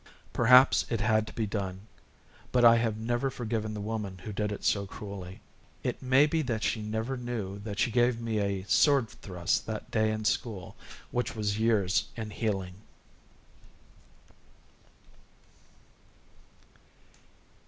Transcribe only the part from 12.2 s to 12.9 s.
healing.